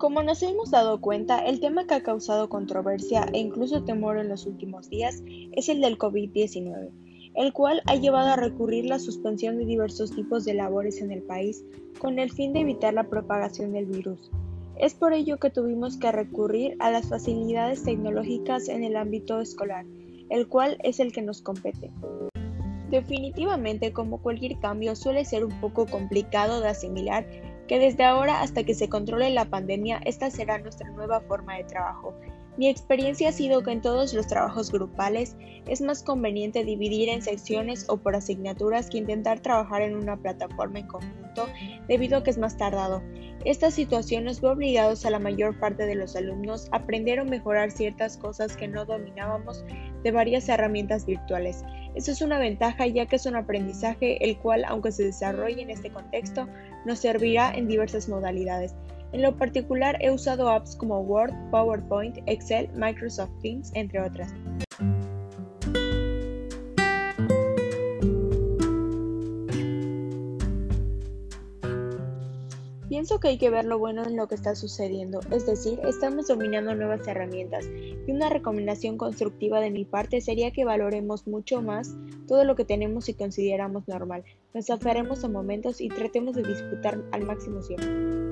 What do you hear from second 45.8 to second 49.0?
de los alumnos a aprender o mejorar ciertas cosas que no